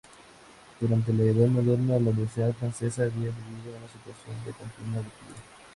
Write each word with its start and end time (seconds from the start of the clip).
Durante 0.79 1.13
la 1.13 1.21
Edad 1.25 1.45
Moderna, 1.47 1.99
la 1.99 2.09
universidad 2.09 2.53
francesa 2.53 3.03
había 3.03 3.29
vivido 3.29 3.77
una 3.77 3.87
situación 3.87 4.35
de 4.47 4.51
continuo 4.51 5.03
declive. 5.03 5.39